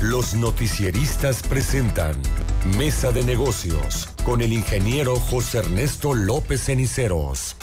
Los 0.00 0.32
noticieristas 0.32 1.42
presentan 1.42 2.14
Mesa 2.78 3.12
de 3.12 3.22
Negocios 3.22 4.08
con 4.24 4.40
el 4.40 4.54
ingeniero 4.54 5.16
José 5.16 5.58
Ernesto 5.58 6.14
López 6.14 6.64
Ceniceros. 6.64 7.54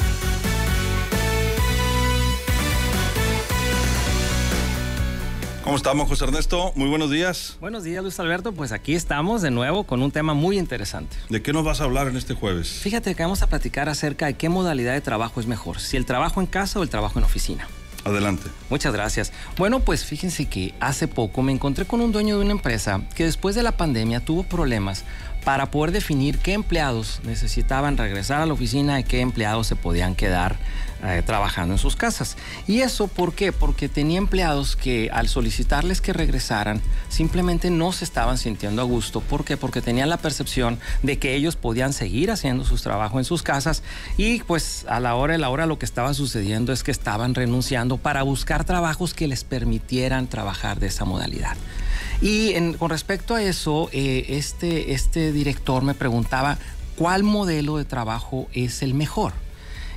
¿Cómo 5.64 5.78
estamos, 5.78 6.08
José 6.08 6.26
Ernesto? 6.26 6.74
Muy 6.76 6.88
buenos 6.90 7.10
días. 7.10 7.58
Buenos 7.60 7.84
días, 7.84 8.04
Luis 8.04 8.20
Alberto. 8.20 8.52
Pues 8.52 8.72
aquí 8.72 8.94
estamos 8.94 9.42
de 9.42 9.50
nuevo 9.50 9.86
con 9.86 10.04
un 10.04 10.12
tema 10.12 10.36
muy 10.36 10.60
interesante. 10.60 11.18
¿De 11.30 11.42
qué 11.42 11.54
nos 11.54 11.66
vas 11.66 11.82
a 11.82 11.86
hablar 11.86 12.08
en 12.08 12.18
este 12.18 12.36
jueves? 12.36 12.70
Fíjate 12.70 13.16
que 13.16 13.24
vamos 13.24 13.42
a 13.42 13.48
platicar 13.48 13.90
acerca 13.90 14.28
de 14.28 14.36
qué 14.36 14.48
modalidad 14.48 14.94
de 14.94 15.02
trabajo 15.02 15.40
es 15.40 15.48
mejor, 15.48 15.80
si 15.80 15.98
el 15.98 16.06
trabajo 16.06 16.40
en 16.40 16.46
casa 16.46 16.80
o 16.80 16.84
el 16.84 16.90
trabajo 16.90 17.18
en 17.18 17.26
oficina. 17.26 17.68
Adelante. 18.08 18.50
Muchas 18.70 18.94
gracias. 18.94 19.34
Bueno, 19.58 19.82
pues 19.82 20.06
fíjense 20.06 20.46
que 20.46 20.74
hace 20.80 21.10
poco 21.10 21.42
me 21.42 21.52
encontré 21.52 21.84
con 21.84 22.00
un 22.00 22.14
dueño 22.14 22.38
de 22.38 22.46
una 22.46 22.54
empresa 22.54 23.02
que 23.16 23.26
después 23.26 23.54
de 23.54 23.64
la 23.64 23.74
pandemia 23.74 24.22
tuvo 24.22 24.44
problemas 24.44 25.04
para 25.44 25.72
poder 25.72 25.92
definir 25.92 26.40
qué 26.40 26.54
empleados 26.54 27.22
necesitaban 27.24 27.98
regresar 27.98 28.42
a 28.42 28.46
la 28.46 28.54
oficina 28.54 29.00
y 29.00 29.04
qué 29.04 29.22
empleados 29.22 29.68
se 29.68 29.76
podían 29.76 30.16
quedar 30.16 30.58
eh, 31.04 31.22
trabajando 31.24 31.76
en 31.76 31.78
sus 31.78 31.96
casas. 31.96 32.38
¿Y 32.68 32.82
eso 32.82 33.08
por 33.08 33.34
qué? 33.34 33.52
Porque 33.52 33.88
tenía 33.88 34.18
empleados 34.18 34.76
que 34.76 35.12
al 35.14 35.28
solicitarles 35.28 36.02
que 36.02 36.12
regresaran 36.12 36.82
simplemente 37.08 37.70
no 37.70 37.92
se 37.92 38.04
estaban 38.04 38.40
sintiendo 38.40 38.82
a 38.82 38.86
gusto. 38.86 39.22
¿Por 39.22 39.46
qué? 39.46 39.58
Porque 39.58 39.82
tenían 39.82 40.10
la 40.10 40.18
percepción 40.18 40.80
de 41.04 41.20
que 41.20 41.36
ellos 41.36 41.56
podían 41.56 41.94
seguir 41.94 42.32
haciendo 42.32 42.66
sus 42.66 42.82
trabajos 42.82 43.20
en 43.20 43.26
sus 43.26 43.44
casas 43.44 43.84
y 44.18 44.40
pues 44.40 44.86
a 44.90 45.00
la 45.00 45.14
hora 45.14 45.34
de 45.34 45.40
la 45.40 45.50
hora 45.50 45.68
lo 45.68 45.78
que 45.78 45.86
estaba 45.86 46.16
sucediendo 46.16 46.74
es 46.74 46.84
que 46.84 46.92
estaban 46.92 47.36
renunciando 47.36 47.98
para 47.98 48.24
buscar 48.24 48.64
trabajos 48.64 49.14
que 49.14 49.28
les 49.28 49.44
permitieran 49.44 50.26
trabajar 50.26 50.80
de 50.80 50.88
esa 50.88 51.06
modalidad. 51.06 51.58
Y 52.22 52.54
con 52.74 52.90
respecto 52.90 53.36
a 53.36 53.44
eso, 53.44 53.90
eh, 53.92 54.26
este, 54.30 54.94
este 54.94 55.32
director 55.32 55.84
me 55.84 55.94
preguntaba 55.94 56.58
cuál 56.96 57.24
modelo 57.24 57.78
de 57.78 57.86
trabajo 57.86 58.48
es 58.54 58.82
el 58.82 58.94
mejor. 58.94 59.34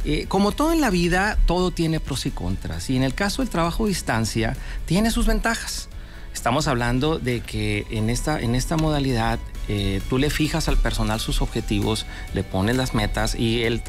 Eh, 0.05 0.27
como 0.29 0.53
todo 0.53 0.73
en 0.73 0.81
la 0.81 0.91
vida, 0.91 1.39
todo 1.47 1.71
tiene 1.71 2.01
pros 2.01 2.27
y 2.27 2.31
contras. 2.31 2.91
Y 2.91 2.97
en 2.97 3.03
el 3.03 3.15
caso 3.15 3.43
del 3.43 3.51
trabajo 3.51 3.85
a 3.85 3.89
distancia, 3.89 4.57
tiene 4.87 5.11
sus 5.11 5.27
ventajas. 5.27 5.89
Estamos 6.33 6.69
hablando 6.69 7.19
de 7.19 7.41
que 7.41 7.87
en 7.91 8.09
en 8.41 8.55
esta 8.55 8.77
modalidad 8.77 9.39
eh, 9.73 10.03
tú 10.09 10.19
le 10.19 10.31
fijas 10.31 10.67
al 10.67 10.77
personal 10.77 11.21
sus 11.21 11.41
objetivos, 11.41 12.05
le 12.35 12.43
pones 12.43 12.77
las 12.77 12.93
metas 12.93 13.37
y 13.37 13.63
el, 13.63 13.81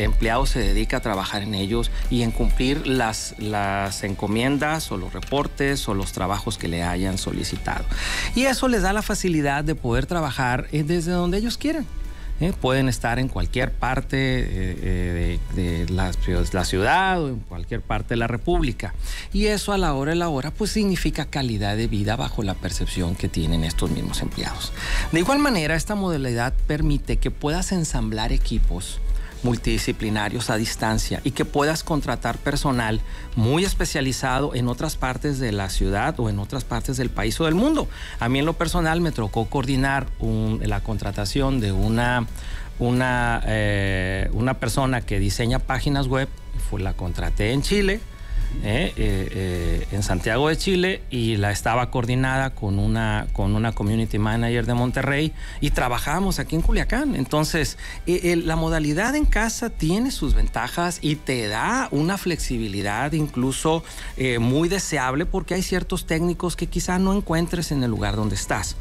empleado 0.00 0.46
se 0.46 0.58
dedica 0.58 0.96
a 0.96 1.00
trabajar 1.00 1.42
en 1.42 1.54
ellos 1.54 1.92
y 2.10 2.22
en 2.22 2.32
cumplir 2.32 2.88
las, 2.88 3.36
las 3.38 4.02
encomiendas 4.02 4.90
o 4.90 4.96
los 4.96 5.12
reportes 5.12 5.88
o 5.88 5.94
los 5.94 6.10
trabajos 6.10 6.58
que 6.58 6.66
le 6.66 6.82
hayan 6.82 7.18
solicitado. 7.18 7.84
Y 8.34 8.46
eso 8.46 8.66
les 8.66 8.82
da 8.82 8.92
la 8.92 9.02
facilidad 9.02 9.62
de 9.62 9.76
poder 9.76 10.06
trabajar 10.06 10.66
eh, 10.72 10.82
desde 10.82 11.12
donde 11.12 11.38
ellos 11.38 11.56
quieran. 11.56 11.86
¿Eh? 12.40 12.52
pueden 12.58 12.88
estar 12.88 13.18
en 13.18 13.28
cualquier 13.28 13.72
parte 13.72 14.16
eh, 14.16 14.48
eh, 14.82 15.38
de, 15.54 15.86
la, 15.92 16.10
la, 16.52 16.64
ciudad 16.64 17.22
o 17.22 17.28
en 17.28 17.40
cualquier 17.40 17.80
parte 17.80 18.14
de 18.14 18.16
la 18.16 18.26
República. 18.26 18.94
Y 19.32 19.46
eso 19.46 19.72
a 19.72 19.78
la 19.78 19.94
hora 19.94 20.10
de 20.10 20.16
la 20.16 20.28
hora 20.28 20.50
pues 20.50 20.70
significa 20.72 21.26
calidad 21.26 21.76
de 21.76 21.86
vida 21.86 22.16
bajo 22.16 22.42
la 22.42 22.54
percepción 22.54 23.14
que 23.14 23.28
tienen 23.28 23.64
estos 23.64 23.90
mismos 23.90 24.22
empleados. 24.22 24.72
De 25.12 25.20
igual 25.20 25.38
manera, 25.38 25.74
esta 25.74 25.94
modalidad 25.94 26.54
permite 26.66 27.16
que 27.16 27.30
puedas 27.30 27.72
ensamblar 27.72 28.32
equipos 28.32 29.00
multidisciplinarios 29.42 30.50
a 30.50 30.56
distancia 30.56 31.20
y 31.24 31.32
que 31.32 31.44
puedas 31.44 31.84
contratar 31.84 32.38
personal 32.38 33.00
muy 33.36 33.64
especializado 33.64 34.54
en 34.54 34.68
otras 34.68 34.96
partes 34.96 35.38
de 35.38 35.52
la 35.52 35.70
ciudad 35.70 36.18
o 36.18 36.28
en 36.28 36.38
otras 36.38 36.64
partes 36.64 36.96
del 36.96 37.10
país 37.10 37.40
o 37.40 37.44
del 37.44 37.54
mundo. 37.54 37.88
A 38.20 38.28
mí 38.28 38.38
en 38.38 38.46
lo 38.46 38.54
personal 38.54 39.00
me 39.00 39.12
tocó 39.12 39.46
coordinar 39.46 40.06
la 40.60 40.80
contratación 40.80 41.60
de 41.60 41.72
una, 41.72 42.26
una, 42.78 43.42
eh, 43.46 44.28
una 44.32 44.54
persona 44.54 45.00
que 45.00 45.18
diseña 45.18 45.58
páginas 45.58 46.06
web, 46.06 46.28
fue, 46.70 46.80
la 46.80 46.92
contraté 46.92 47.52
en 47.52 47.62
Chile 47.62 48.00
¿eh? 48.62 48.92
Eh, 48.96 49.28
eh, 49.32 49.86
en 49.92 50.02
Santiago 50.02 50.48
de 50.48 50.56
Chile 50.56 51.02
y 51.10 51.36
la 51.36 51.50
estaba 51.50 51.90
coordinada 51.90 52.50
con 52.50 52.78
una, 52.78 53.26
con 53.32 53.54
una 53.54 53.72
community 53.72 54.18
manager 54.18 54.66
de 54.66 54.74
Monterrey 54.74 55.32
y 55.60 55.70
trabajábamos 55.70 56.38
aquí 56.38 56.56
en 56.56 56.62
Culiacán. 56.62 57.14
Entonces, 57.14 57.78
la 58.06 58.56
modalidad 58.56 59.14
en 59.14 59.24
casa 59.24 59.70
tiene 59.70 60.10
sus 60.10 60.34
ventajas 60.34 60.98
y 61.02 61.16
te 61.16 61.48
da 61.48 61.88
una 61.90 62.18
flexibilidad 62.18 63.12
incluso 63.12 63.84
muy 64.40 64.68
deseable 64.68 65.26
porque 65.26 65.54
hay 65.54 65.62
ciertos 65.62 66.06
técnicos 66.06 66.56
que 66.56 66.66
quizá 66.66 66.98
no 66.98 67.14
encuentres 67.14 67.72
en 67.72 67.82
el 67.82 67.90
lugar 67.90 68.16
donde 68.16 68.34
estás. 68.34 68.76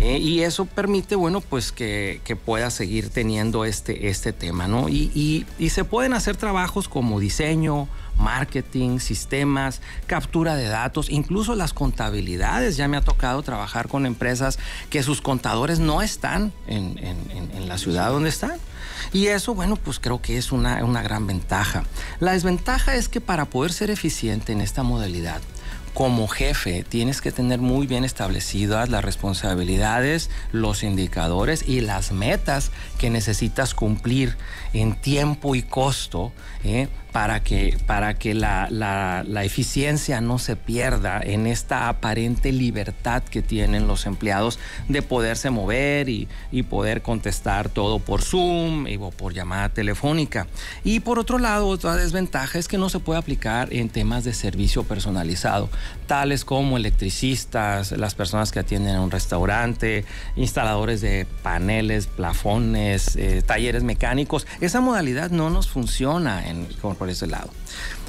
y 0.00 0.40
eso 0.40 0.64
permite, 0.64 1.16
bueno, 1.16 1.40
pues 1.40 1.72
que, 1.72 2.20
que 2.24 2.36
puedas 2.36 2.74
seguir 2.74 3.10
teniendo 3.10 3.64
este, 3.64 4.08
este 4.08 4.32
tema, 4.32 4.68
¿no? 4.68 4.88
Y, 4.88 5.46
y 5.58 5.70
se 5.70 5.84
pueden 5.84 6.14
hacer 6.14 6.36
trabajos 6.36 6.88
como 6.88 7.20
diseño, 7.20 7.88
marketing, 8.18 8.98
sistemas, 8.98 9.80
captura 10.06 10.56
de 10.56 10.66
datos, 10.68 11.10
incluso 11.10 11.54
las 11.54 11.72
contabilidades. 11.72 12.76
Ya 12.76 12.88
me 12.88 12.96
ha 12.96 13.00
tocado 13.00 13.42
trabajar 13.42 13.88
con 13.88 14.06
empresas 14.06 14.58
que 14.90 15.02
sus 15.02 15.22
contadores 15.22 15.78
no 15.78 16.02
están 16.02 16.52
en, 16.66 16.98
la 17.68 17.78
ciudad 17.78 18.10
donde 18.10 18.28
están. 18.28 18.58
Y 19.12 19.26
eso, 19.26 19.54
bueno, 19.54 19.76
pues 19.76 19.98
creo 20.00 20.20
que 20.20 20.36
es 20.36 20.52
una, 20.52 21.02
gran 21.02 21.26
ventaja. 21.26 21.84
La 22.20 22.32
desventaja 22.32 22.94
es 22.94 23.08
que 23.08 23.20
para 23.20 23.46
poder 23.46 23.72
ser 23.72 23.90
eficiente 23.90 24.52
en 24.52 24.60
esta 24.60 24.82
modalidad, 24.82 25.40
como 25.94 26.28
jefe 26.28 26.84
tienes 26.88 27.20
que 27.20 27.32
tener 27.32 27.58
muy 27.58 27.86
bien 27.86 28.04
establecidas 28.04 28.88
las 28.88 29.04
responsabilidades, 29.04 30.30
los 30.52 30.84
indicadores 30.84 31.66
y 31.66 31.80
las 31.80 32.12
metas 32.12 32.70
que 32.98 33.10
necesitas 33.10 33.74
cumplir 33.74 34.36
en 34.72 34.94
tiempo 35.00 35.56
y 35.56 35.62
costo 35.62 36.32
¿eh? 36.62 36.88
Para 37.12 37.42
que, 37.42 37.76
para 37.86 38.14
que 38.14 38.34
la, 38.34 39.24
eficiencia 39.42 40.20
no 40.20 40.38
se 40.38 40.56
pierda 40.56 41.20
en 41.22 41.46
esta 41.46 41.88
aparente 41.88 42.52
libertad 42.52 43.22
que 43.22 43.40
tienen 43.40 43.86
los 43.86 44.04
empleados 44.06 44.58
de 44.88 45.02
poderse 45.02 45.50
mover 45.50 46.08
y, 46.08 46.28
poder 46.68 47.02
contestar 47.02 47.70
todo 47.70 47.98
por 47.98 48.20
Zoom 48.20 48.86
o 49.00 49.10
por 49.10 49.32
llamada 49.32 49.70
telefónica. 49.70 50.46
Y 50.84 51.00
por 51.00 51.18
otro 51.18 51.38
lado, 51.38 51.66
otra 51.66 51.96
desventaja 51.96 52.58
es 52.58 52.68
que 52.68 52.76
no 52.76 52.88
se 52.90 52.98
puede 52.98 53.18
aplicar 53.18 53.72
en 53.72 53.88
temas 53.88 54.24
de 54.24 54.34
servicio 54.34 54.84
personalizado, 54.84 55.70
tales 56.06 56.44
como 56.44 56.76
electricistas, 56.76 57.92
las 57.92 58.14
personas 58.14 58.52
que 58.52 58.58
atienden 58.58 58.98
un 58.98 59.10
restaurante, 59.10 60.04
instaladores 60.36 61.00
de 61.00 61.26
paneles, 61.42 62.06
plafones, 62.06 63.16
eh, 63.16 63.42
talleres 63.44 63.82
mecánicos. 63.82 64.46
Esa 64.60 64.80
modalidad 64.80 65.30
no 65.30 65.48
nos 65.48 65.68
funciona 65.68 66.48
en, 66.48 66.66
por 66.98 67.08
ese 67.08 67.26
lado. 67.26 67.50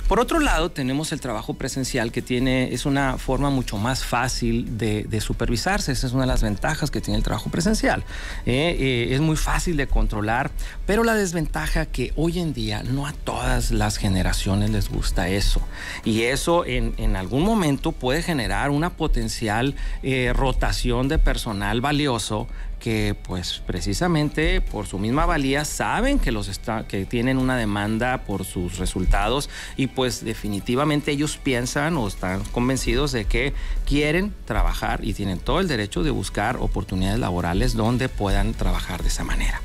Por 0.10 0.20
otro 0.20 0.40
lado, 0.40 0.72
tenemos 0.72 1.12
el 1.12 1.22
trabajo 1.22 1.54
presencial 1.54 2.12
que 2.12 2.24
tiene, 2.24 2.74
es 2.74 2.88
una 2.88 3.20
forma 3.20 3.52
mucho 3.52 3.78
más 3.78 4.04
fácil 4.04 4.76
de, 4.80 5.22
supervisarse. 5.22 5.92
Esa 5.92 6.08
es 6.08 6.14
una 6.14 6.24
de 6.24 6.30
las 6.30 6.42
ventajas 6.42 6.90
que 6.90 7.00
tiene 7.00 7.20
el 7.20 7.24
trabajo 7.24 7.52
presencial. 7.52 8.04
Eh, 8.48 8.76
eh, 8.80 9.14
es 9.14 9.22
muy 9.22 9.36
fácil 9.36 9.78
de 9.78 9.86
controlar, 9.86 10.50
pero 10.88 11.04
la 11.04 11.14
desventaja 11.14 11.86
que 11.86 12.12
hoy 12.16 12.40
en 12.40 12.54
día 12.54 12.82
no 12.82 13.06
a 13.06 13.14
todas 13.14 13.70
las 13.70 13.98
generaciones 13.98 14.72
les 14.72 14.90
gusta 14.90 15.30
eso. 15.30 15.62
Y 16.04 16.24
eso 16.24 16.66
en, 16.66 17.16
algún 17.16 17.44
momento 17.44 17.92
puede 17.92 18.24
generar 18.24 18.72
una 18.72 18.90
potencial 18.90 19.76
eh, 20.02 20.34
rotación 20.36 21.08
de 21.08 21.20
personal 21.20 21.82
valioso 21.82 22.48
que 22.80 23.16
pues 23.24 23.62
precisamente 23.66 24.62
por 24.62 24.88
su 24.88 24.98
misma 24.98 25.26
valía 25.26 25.66
saben 25.66 26.18
que 26.18 26.32
los 26.32 26.50
que 26.88 27.06
tienen 27.06 27.38
una 27.38 27.58
demanda 27.58 28.24
por 28.24 28.46
sus 28.46 28.78
resultados 28.78 29.50
y 29.78 29.88
pues 29.88 30.24
definitivamente 30.24 31.12
ellos 31.12 31.38
piensan 31.38 31.98
o 31.98 32.08
están 32.08 32.44
convencidos 32.46 33.12
de 33.12 33.26
que 33.26 33.54
quieren 33.86 34.34
trabajar 34.46 35.04
y 35.04 35.14
tienen 35.14 35.40
todo 35.40 35.60
el 35.60 35.68
derecho 35.68 36.04
de 36.04 36.12
buscar 36.12 36.58
oportunidades 36.58 37.20
laborales 37.20 37.76
donde 37.76 38.10
puedan 38.10 38.54
trabajar 38.54 39.04
de 39.04 39.10
esa 39.10 39.24
manera. 39.24 39.62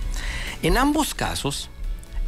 En 0.63 0.79
ambos 0.79 1.15
casos, 1.15 1.71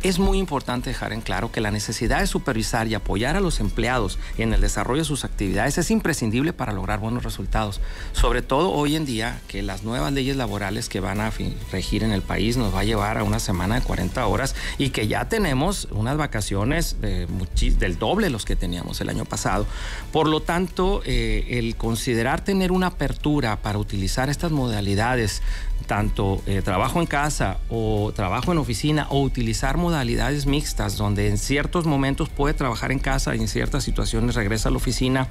es 0.02 0.18
muy 0.18 0.38
importante 0.38 0.90
dejar 0.90 1.12
en 1.12 1.20
claro 1.20 1.50
que 1.50 1.60
la 1.60 1.70
necesidad 1.70 2.20
de 2.20 2.26
supervisar 2.26 2.86
y 2.86 2.94
apoyar 2.94 3.36
a 3.36 3.40
los 3.40 3.60
empleados 3.60 4.18
en 4.38 4.52
el 4.52 4.60
desarrollo 4.60 5.02
de 5.02 5.06
sus 5.06 5.24
actividades 5.24 5.78
es 5.78 5.90
imprescindible 5.90 6.52
para 6.52 6.72
lograr 6.72 7.00
buenos 7.00 7.24
resultados. 7.24 7.80
Sobre 8.12 8.42
todo 8.42 8.72
hoy 8.72 8.96
en 8.96 9.04
día 9.04 9.40
que 9.48 9.62
las 9.62 9.82
nuevas 9.82 10.12
leyes 10.12 10.36
laborales 10.36 10.88
que 10.88 11.00
van 11.00 11.20
a 11.20 11.32
regir 11.72 12.04
en 12.04 12.12
el 12.12 12.22
país 12.22 12.56
nos 12.56 12.74
va 12.74 12.80
a 12.80 12.84
llevar 12.84 13.18
a 13.18 13.24
una 13.24 13.38
semana 13.38 13.76
de 13.76 13.82
40 13.82 14.26
horas 14.26 14.54
y 14.78 14.90
que 14.90 15.08
ya 15.08 15.28
tenemos 15.28 15.88
unas 15.90 16.16
vacaciones 16.16 16.96
del 17.00 17.98
doble 17.98 18.26
de 18.26 18.30
los 18.30 18.44
que 18.44 18.56
teníamos 18.56 19.00
el 19.00 19.08
año 19.08 19.24
pasado. 19.24 19.66
Por 20.12 20.28
lo 20.28 20.40
tanto, 20.40 21.02
eh, 21.04 21.46
el 21.58 21.76
considerar 21.76 22.42
tener 22.42 22.72
una 22.72 22.88
apertura 22.88 23.56
para 23.62 23.78
utilizar 23.78 24.28
estas 24.28 24.52
modalidades, 24.52 25.42
tanto 25.86 26.42
eh, 26.46 26.62
trabajo 26.62 27.00
en 27.00 27.06
casa 27.06 27.58
o 27.68 28.12
trabajo 28.14 28.52
en 28.52 28.58
oficina 28.58 29.06
o 29.10 29.20
utilizar 29.22 29.76
modalidades 29.86 30.46
mixtas, 30.46 30.96
donde 30.96 31.28
en 31.28 31.38
ciertos 31.38 31.86
momentos 31.86 32.28
puede 32.28 32.54
trabajar 32.54 32.90
en 32.90 32.98
casa 32.98 33.36
y 33.36 33.38
en 33.38 33.46
ciertas 33.46 33.84
situaciones 33.84 34.34
regresa 34.34 34.68
a 34.68 34.72
la 34.72 34.78
oficina, 34.78 35.28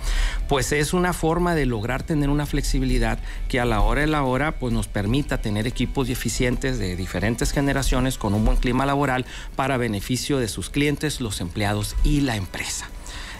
pues 0.48 0.72
es 0.72 0.94
una 0.94 1.12
forma 1.12 1.56
de 1.56 1.66
lograr 1.66 2.04
tener 2.04 2.30
una 2.30 2.46
flexibilidad 2.46 3.20
que 3.50 3.60
a 3.60 3.66
la 3.66 3.82
hora 3.82 4.00
de 4.00 4.08
la 4.08 4.24
hora 4.24 4.54
pues 4.54 4.74
nos 4.74 4.88
permita 4.88 5.42
tener 5.42 5.68
equipos 5.68 6.08
eficientes 6.08 6.80
de 6.80 6.96
diferentes 6.96 7.52
generaciones 7.52 8.18
con 8.18 8.34
un 8.34 8.46
buen 8.46 8.56
clima 8.56 8.86
laboral 8.86 9.26
para 9.58 9.76
beneficio 9.76 10.40
de 10.40 10.48
sus 10.48 10.70
clientes, 10.70 11.20
los 11.20 11.42
empleados 11.42 11.98
y 12.06 12.22
la 12.22 12.38
empresa. 12.38 12.88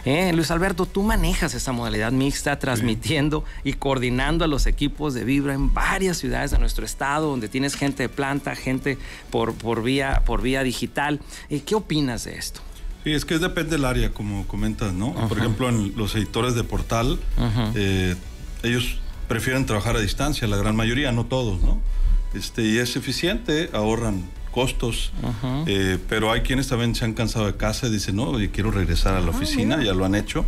Eh, 0.06 0.32
Luis 0.32 0.52
Alberto, 0.52 0.86
tú 0.86 1.02
manejas 1.02 1.52
esa 1.54 1.72
modalidad 1.72 2.12
mixta, 2.12 2.60
transmitiendo 2.60 3.44
y 3.64 3.72
coordinando 3.72 4.44
a 4.44 4.48
los 4.48 4.66
equipos 4.66 5.14
de 5.14 5.24
Vibra 5.24 5.52
en 5.52 5.74
varias 5.74 6.18
ciudades 6.18 6.52
de 6.52 6.60
nuestro 6.60 6.86
estado, 6.86 7.28
donde 7.28 7.48
tienes 7.48 7.74
gente 7.74 8.04
de 8.04 8.08
planta, 8.08 8.54
gente 8.54 8.98
por, 9.30 9.54
por, 9.54 9.82
vía, 9.82 10.22
por 10.24 10.42
vía 10.42 10.62
digital. 10.62 11.20
Eh, 11.50 11.62
¿Qué 11.66 11.74
opinas 11.74 12.22
de 12.22 12.36
esto? 12.36 12.60
Sí, 13.02 13.14
es 13.14 13.24
que 13.24 13.40
depende 13.40 13.72
del 13.72 13.84
área, 13.84 14.12
como 14.12 14.46
comentas, 14.46 14.92
¿no? 14.92 15.12
Por 15.28 15.38
ejemplo, 15.38 15.68
en 15.68 15.92
los 15.96 16.14
editores 16.14 16.54
de 16.54 16.62
portal, 16.62 17.18
eh, 17.74 18.14
ellos 18.62 19.00
prefieren 19.26 19.66
trabajar 19.66 19.96
a 19.96 20.00
distancia, 20.00 20.46
la 20.46 20.56
gran 20.56 20.76
mayoría, 20.76 21.10
no 21.10 21.26
todos, 21.26 21.60
¿no? 21.62 21.80
Este, 22.32 22.62
y 22.62 22.78
es 22.78 22.94
eficiente, 22.94 23.70
ahorran 23.72 24.22
costos, 24.56 25.12
eh, 25.66 25.98
pero 26.08 26.32
hay 26.32 26.40
quienes 26.40 26.68
también 26.68 26.94
se 26.94 27.04
han 27.04 27.12
cansado 27.12 27.44
de 27.44 27.56
casa 27.56 27.88
y 27.88 27.90
dicen, 27.90 28.16
no, 28.16 28.40
yo 28.40 28.50
quiero 28.50 28.70
regresar 28.70 29.12
a 29.12 29.20
la 29.20 29.26
ah, 29.26 29.36
oficina, 29.36 29.84
ya 29.84 29.92
lo 29.92 30.06
han 30.06 30.14
hecho. 30.14 30.46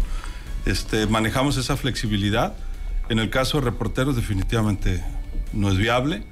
Este, 0.65 1.07
manejamos 1.07 1.59
esa 1.59 1.77
flexibilidad. 1.77 2.55
En 3.11 3.19
el 3.19 3.29
caso 3.29 3.59
de 3.59 3.65
reporteros, 3.67 4.17
definitivamente 4.17 5.05
no 5.53 5.71
es 5.71 5.77
viable 5.77 6.23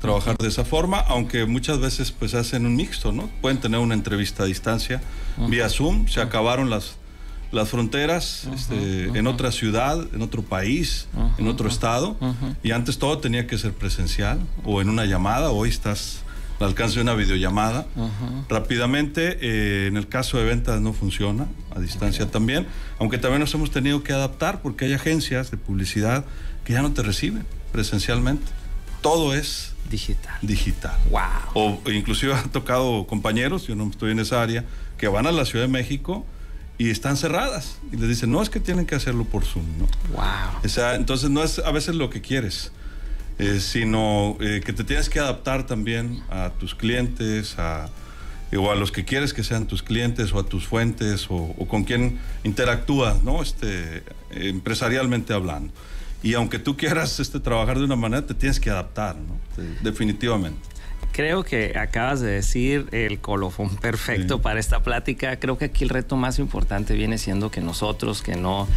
trabajar 0.00 0.36
de 0.36 0.46
esa 0.46 0.64
forma, 0.64 1.00
aunque 1.00 1.46
muchas 1.46 1.80
veces 1.80 2.12
pues 2.12 2.32
hacen 2.34 2.64
un 2.64 2.76
mixto, 2.76 3.10
¿no? 3.10 3.28
Pueden 3.40 3.58
tener 3.58 3.80
una 3.80 3.94
entrevista 3.94 4.44
a 4.44 4.46
distancia 4.46 5.02
vía 5.48 5.68
Zoom, 5.68 6.06
se 6.06 6.20
acabaron 6.20 6.70
las, 6.70 6.94
las 7.50 7.68
fronteras 7.70 8.48
este, 8.54 9.06
en 9.06 9.26
otra 9.26 9.50
ciudad, 9.50 9.98
en 10.14 10.22
otro 10.22 10.42
país, 10.42 11.08
en 11.38 11.48
otro 11.48 11.68
estado, 11.68 12.16
y 12.62 12.70
antes 12.70 12.98
todo 12.98 13.18
tenía 13.18 13.48
que 13.48 13.58
ser 13.58 13.72
presencial 13.72 14.38
o 14.64 14.80
en 14.80 14.90
una 14.90 15.06
llamada, 15.06 15.50
hoy 15.50 15.70
estás 15.70 16.22
al 16.60 16.68
alcance 16.68 16.96
de 16.96 17.02
una 17.02 17.14
videollamada. 17.14 17.86
Rápidamente, 18.48 19.38
eh, 19.40 19.86
en 19.86 19.96
el 19.96 20.08
caso 20.08 20.38
de 20.38 20.44
ventas 20.44 20.80
no 20.80 20.92
funciona, 20.92 21.46
a 21.74 21.80
distancia 21.80 22.30
también, 22.30 22.66
aunque 22.98 23.18
también 23.18 23.40
nos 23.40 23.52
hemos 23.54 23.70
tenido 23.70 24.02
que 24.02 24.12
adaptar 24.12 24.62
porque 24.62 24.86
hay 24.86 24.94
agencias 24.94 25.50
de 25.50 25.56
publicidad 25.56 26.24
que 26.64 26.72
ya 26.72 26.82
no 26.82 26.92
te 26.92 27.02
reciben 27.02 27.46
presencialmente. 27.72 28.46
Todo 29.02 29.34
es 29.34 29.72
digital. 29.90 30.36
Digital. 30.42 30.96
Wow. 31.10 31.20
O 31.54 31.90
inclusive 31.90 32.34
ha 32.34 32.42
tocado 32.44 33.06
compañeros, 33.06 33.66
yo 33.66 33.76
no 33.76 33.88
estoy 33.88 34.12
en 34.12 34.18
esa 34.20 34.42
área, 34.42 34.64
que 34.98 35.08
van 35.08 35.26
a 35.26 35.32
la 35.32 35.44
Ciudad 35.44 35.66
de 35.66 35.70
México 35.70 36.24
y 36.78 36.90
están 36.90 37.16
cerradas 37.16 37.78
y 37.92 37.96
les 37.96 38.08
dicen, 38.08 38.30
"No, 38.30 38.42
es 38.42 38.50
que 38.50 38.60
tienen 38.60 38.86
que 38.86 38.94
hacerlo 38.94 39.24
por 39.24 39.44
Zoom", 39.44 39.64
¿no? 39.78 39.86
Wow. 40.14 40.60
O 40.64 40.68
sea, 40.68 40.94
entonces 40.94 41.30
no 41.30 41.42
es 41.42 41.58
a 41.58 41.70
veces 41.70 41.94
lo 41.94 42.10
que 42.10 42.20
quieres. 42.20 42.72
Eh, 43.38 43.60
sino 43.60 44.38
eh, 44.40 44.62
que 44.64 44.72
te 44.72 44.82
tienes 44.82 45.10
que 45.10 45.20
adaptar 45.20 45.66
también 45.66 46.22
a 46.30 46.50
tus 46.58 46.74
clientes, 46.74 47.58
a, 47.58 47.90
o 48.56 48.70
a 48.70 48.74
los 48.74 48.92
que 48.92 49.04
quieres 49.04 49.34
que 49.34 49.44
sean 49.44 49.66
tus 49.66 49.82
clientes 49.82 50.32
o 50.32 50.38
a 50.38 50.46
tus 50.46 50.66
fuentes 50.66 51.26
o, 51.28 51.54
con 51.68 51.84
quien 51.84 52.18
interactúas, 52.44 53.22
¿no? 53.22 53.42
Este, 53.42 54.04
empresarialmente 54.30 55.34
hablando. 55.34 55.70
Y 56.22 56.32
aunque 56.32 56.58
tú 56.58 56.78
quieras 56.78 57.20
este, 57.20 57.38
trabajar 57.38 57.78
de 57.78 57.84
una 57.84 57.96
manera, 57.96 58.24
te 58.24 58.32
tienes 58.32 58.58
que 58.58 58.70
adaptar, 58.70 59.16
¿no? 59.16 59.36
definitivamente. 59.82 60.58
Creo 61.12 61.44
que 61.44 61.78
acabas 61.78 62.20
de 62.20 62.30
decir 62.30 62.86
el 62.92 63.20
colofón 63.20 63.76
perfecto 63.80 64.42
para 64.42 64.60
esta 64.60 64.82
plática. 64.82 65.38
Creo 65.38 65.58
que 65.58 65.66
aquí 65.66 65.84
el 65.84 65.90
reto 65.90 66.16
más 66.16 66.38
importante 66.38 66.94
viene 66.94 67.18
siendo 67.18 67.50
que 67.50 67.60
nosotros, 67.60 68.22
que 68.22 68.36
no, 68.36 68.68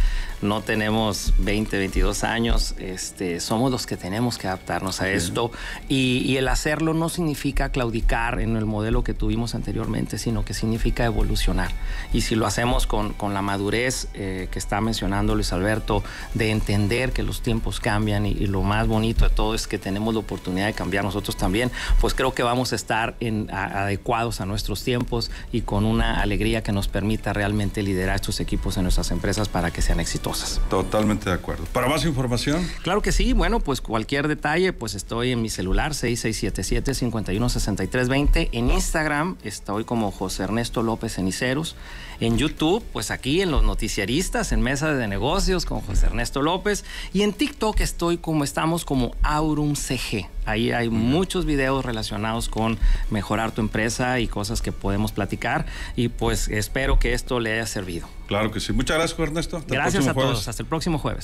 no 0.42 0.62
tenemos 0.62 1.34
20, 1.38 1.76
22 1.76 2.24
años, 2.24 2.74
este, 2.78 3.40
somos 3.40 3.70
los 3.70 3.86
que 3.86 3.96
tenemos 3.96 4.38
que 4.38 4.46
adaptarnos 4.46 5.00
a 5.00 5.10
esto. 5.10 5.50
Y, 5.88 6.36
el 6.40 6.48
hacerlo 6.48 6.94
no 6.94 7.10
significa 7.10 7.70
claudicar 7.70 8.40
en 8.40 8.56
el 8.56 8.64
modelo 8.64 9.04
que 9.04 9.12
tuvimos 9.12 9.54
anteriormente, 9.54 10.16
sino 10.16 10.44
que 10.44 10.54
significa 10.54 11.04
evolucionar. 11.04 11.70
Y 12.14 12.22
si 12.22 12.34
lo 12.34 12.46
hacemos 12.46 12.86
con, 12.86 13.12
con 13.12 13.34
la 13.34 13.42
madurez 13.42 14.08
eh, 14.14 14.48
que 14.50 14.58
está 14.58 14.80
mencionando 14.80 15.34
Luis 15.34 15.52
Alberto, 15.52 16.02
de 16.32 16.50
entender 16.50 17.12
que 17.12 17.22
los 17.22 17.42
tiempos 17.42 17.80
cambian 17.80 18.24
y, 18.24 18.30
y 18.30 18.46
lo 18.46 18.62
más 18.62 18.86
bonito 18.86 19.28
de 19.28 19.34
todo 19.34 19.54
es 19.54 19.66
que 19.66 19.78
tenemos 19.78 20.14
la 20.14 20.20
oportunidad 20.20 20.66
de 20.66 20.72
cambiar 20.72 21.04
nosotros 21.04 21.36
también, 21.36 21.70
pues 22.00 22.14
creo 22.20 22.34
que 22.34 22.42
vamos 22.42 22.74
a 22.74 22.76
estar 22.76 23.16
en, 23.20 23.50
adecuados 23.50 24.42
a 24.42 24.44
nuestros 24.44 24.84
tiempos 24.84 25.30
y 25.52 25.62
con 25.62 25.86
una 25.86 26.20
alegría 26.20 26.62
que 26.62 26.70
nos 26.70 26.86
permita 26.86 27.32
realmente 27.32 27.82
liderar 27.82 28.16
estos 28.16 28.40
equipos 28.40 28.76
en 28.76 28.82
nuestras 28.82 29.10
empresas 29.10 29.48
para 29.48 29.70
que 29.70 29.80
sean 29.80 30.00
exitosas. 30.00 30.60
Totalmente 30.68 31.30
de 31.30 31.36
acuerdo. 31.36 31.64
¿Para 31.72 31.88
más 31.88 32.04
información? 32.04 32.68
Claro 32.82 33.00
que 33.00 33.10
sí. 33.10 33.32
Bueno, 33.32 33.60
pues 33.60 33.80
cualquier 33.80 34.28
detalle, 34.28 34.74
pues 34.74 34.94
estoy 34.94 35.32
en 35.32 35.40
mi 35.40 35.48
celular 35.48 35.92
6677-516320. 35.92 38.50
En 38.52 38.70
Instagram 38.70 39.38
estoy 39.42 39.84
como 39.84 40.10
José 40.10 40.42
Ernesto 40.42 40.82
López 40.82 41.14
Ceniceros. 41.14 41.74
En 42.20 42.36
YouTube, 42.36 42.84
pues 42.92 43.10
aquí 43.10 43.40
en 43.40 43.50
los 43.50 43.64
noticiaristas, 43.64 44.52
en 44.52 44.60
Mesa 44.60 44.92
de 44.92 45.08
Negocios 45.08 45.64
con 45.64 45.80
José 45.80 46.04
Ernesto 46.04 46.42
López. 46.42 46.84
Y 47.14 47.22
en 47.22 47.32
TikTok 47.32 47.80
estoy 47.80 48.18
como 48.18 48.44
estamos 48.44 48.84
como 48.84 49.12
Aurum 49.22 49.74
CG. 49.74 50.28
Ahí 50.50 50.72
hay 50.72 50.88
muchos 50.88 51.44
videos 51.44 51.84
relacionados 51.84 52.48
con 52.48 52.78
mejorar 53.10 53.52
tu 53.52 53.60
empresa 53.60 54.20
y 54.20 54.28
cosas 54.28 54.62
que 54.62 54.72
podemos 54.72 55.12
platicar. 55.12 55.66
Y 55.96 56.08
pues 56.08 56.48
espero 56.48 56.98
que 56.98 57.12
esto 57.12 57.40
le 57.40 57.52
haya 57.52 57.66
servido. 57.66 58.08
Claro 58.26 58.50
que 58.52 58.60
sí. 58.60 58.72
Muchas 58.72 58.96
gracias, 58.96 59.18
Ernesto. 59.18 59.62
gracias 59.66 60.06
a 60.06 60.14
todos. 60.14 60.46
Hasta 60.46 60.62
el 60.62 60.68
próximo 60.68 60.98
jueves. 60.98 61.18